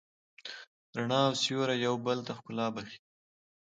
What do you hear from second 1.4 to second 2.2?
سیوری یو بل